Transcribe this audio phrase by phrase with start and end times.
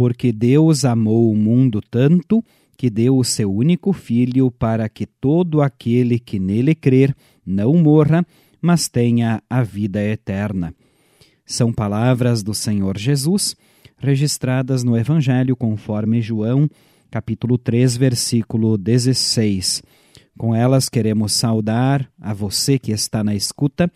[0.00, 2.42] porque Deus amou o mundo tanto
[2.74, 7.14] que deu o seu único filho para que todo aquele que nele crer
[7.44, 8.26] não morra,
[8.62, 10.74] mas tenha a vida eterna.
[11.44, 13.54] São palavras do Senhor Jesus,
[13.98, 16.66] registradas no Evangelho conforme João,
[17.10, 19.82] capítulo 3, versículo 16.
[20.38, 23.92] Com elas queremos saudar a você que está na escuta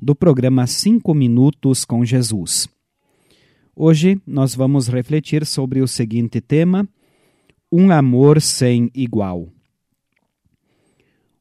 [0.00, 2.68] do programa Cinco Minutos com Jesus.
[3.80, 6.88] Hoje nós vamos refletir sobre o seguinte tema:
[7.70, 9.46] um amor sem igual.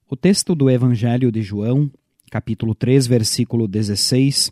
[0.07, 1.89] O texto do Evangelho de João,
[2.29, 4.51] capítulo 3, versículo 16,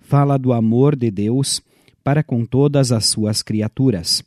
[0.00, 1.60] fala do amor de Deus
[2.02, 4.24] para com todas as suas criaturas.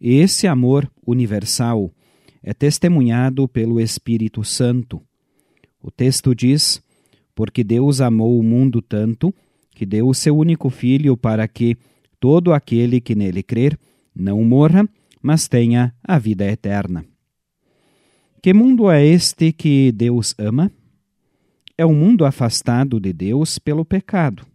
[0.00, 1.92] E esse amor universal
[2.42, 5.00] é testemunhado pelo Espírito Santo.
[5.80, 6.82] O texto diz:
[7.36, 9.32] Porque Deus amou o mundo tanto
[9.70, 11.78] que deu o seu único filho para que
[12.22, 13.76] todo aquele que nele crer
[14.14, 14.88] não morra,
[15.20, 17.04] mas tenha a vida eterna.
[18.40, 20.70] Que mundo é este que Deus ama?
[21.76, 24.46] É um mundo afastado de Deus pelo pecado.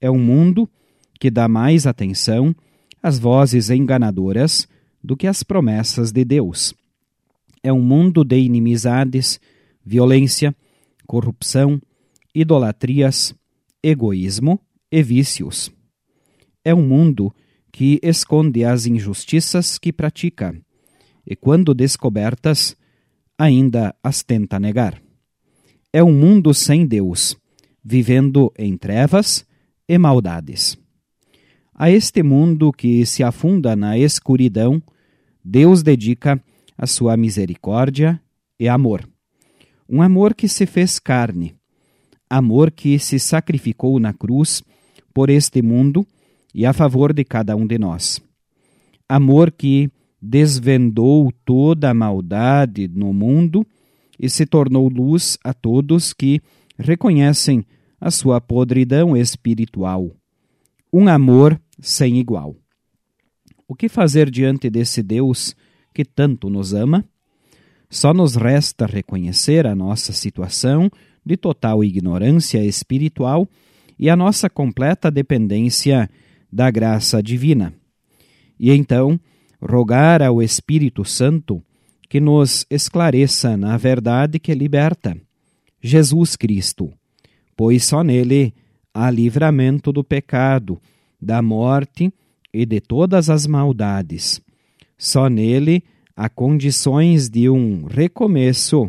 [0.00, 0.70] É um mundo
[1.18, 2.54] que dá mais atenção
[3.02, 4.68] às vozes enganadoras
[5.02, 6.74] do que às promessas de Deus
[7.64, 9.40] é um mundo de inimizades,
[9.82, 10.54] violência,
[11.06, 11.80] corrupção,
[12.34, 13.34] idolatrias,
[13.82, 14.60] egoísmo
[14.92, 15.72] e vícios.
[16.64, 17.34] É um mundo
[17.70, 20.56] que esconde as injustiças que pratica
[21.26, 22.76] e, quando descobertas,
[23.38, 25.02] ainda as tenta negar.
[25.92, 27.36] É um mundo sem Deus,
[27.84, 29.44] vivendo em trevas
[29.88, 30.78] e maldades.
[31.74, 34.82] A este mundo que se afunda na escuridão,
[35.44, 36.42] Deus dedica
[36.78, 38.20] a sua misericórdia
[38.58, 39.06] e amor.
[39.88, 41.54] Um amor que se fez carne,
[42.30, 44.62] amor que se sacrificou na cruz
[45.12, 46.06] por este mundo
[46.54, 48.22] e a favor de cada um de nós.
[49.08, 53.66] Amor que desvendou toda a maldade no mundo
[54.18, 56.40] e se tornou luz a todos que
[56.78, 57.64] reconhecem
[58.00, 60.10] a sua podridão espiritual.
[60.92, 62.56] Um amor sem igual.
[63.66, 65.56] O que fazer diante desse Deus
[65.92, 67.04] que tanto nos ama,
[67.88, 70.90] só nos resta reconhecer a nossa situação
[71.24, 73.48] de total ignorância espiritual
[73.98, 76.10] e a nossa completa dependência
[76.54, 77.74] da graça divina.
[78.60, 79.18] E então,
[79.60, 81.60] rogar ao Espírito Santo
[82.08, 85.16] que nos esclareça na verdade que liberta,
[85.82, 86.92] Jesus Cristo,
[87.56, 88.54] pois só nele
[88.94, 90.80] há livramento do pecado,
[91.20, 92.14] da morte
[92.52, 94.40] e de todas as maldades.
[94.96, 95.82] Só nele
[96.14, 98.88] há condições de um recomeço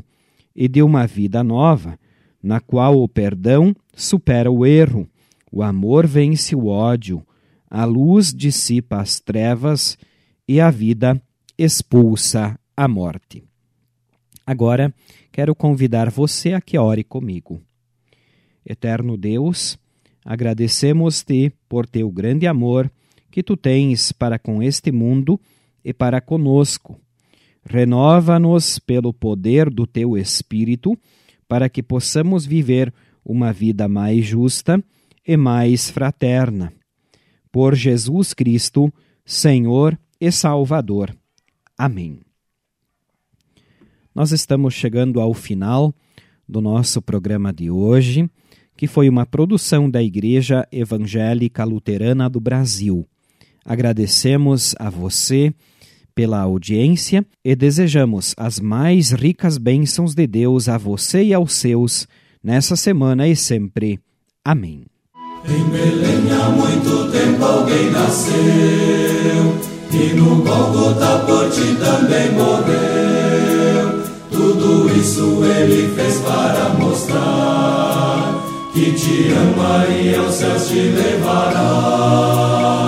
[0.55, 1.97] e de uma vida nova,
[2.43, 5.09] na qual o perdão supera o erro,
[5.51, 7.25] o amor vence o ódio,
[7.75, 9.97] a luz dissipa as trevas
[10.47, 11.21] e a vida
[11.57, 13.43] expulsa a morte.
[14.47, 14.95] Agora,
[15.29, 17.61] quero convidar você a que ore comigo.
[18.65, 19.77] Eterno Deus,
[20.23, 22.89] agradecemos-te por teu grande amor
[23.29, 25.37] que tu tens para com este mundo
[25.83, 26.97] e para conosco.
[27.65, 30.97] Renova-nos pelo poder do teu Espírito,
[31.45, 32.93] para que possamos viver
[33.25, 34.81] uma vida mais justa
[35.27, 36.71] e mais fraterna.
[37.55, 38.93] Por Jesus Cristo,
[39.25, 41.15] Senhor e Salvador.
[41.77, 42.19] Amém.
[44.13, 45.95] Nós estamos chegando ao final
[46.45, 48.29] do nosso programa de hoje,
[48.75, 53.07] que foi uma produção da Igreja Evangélica Luterana do Brasil.
[53.63, 55.53] Agradecemos a você
[56.13, 62.05] pela audiência e desejamos as mais ricas bênçãos de Deus a você e aos seus
[62.43, 63.97] nessa semana e sempre.
[64.43, 64.83] Amém.
[65.47, 68.33] Em Belém há muito tempo alguém nasceu
[69.91, 74.03] e no Golgotha por ti também morreu.
[74.31, 78.43] Tudo isso ele fez para mostrar
[78.73, 82.84] que te ama e aos céus te levará.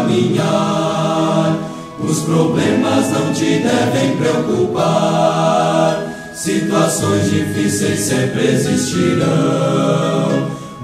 [0.00, 1.56] Caminhar.
[2.02, 6.06] Os problemas não te devem preocupar.
[6.34, 9.28] Situações difíceis sempre existirão.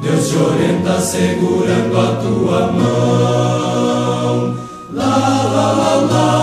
[0.03, 4.55] Deus te orienta segurando a tua mão.
[4.93, 6.36] Lá, lá, lá, lá.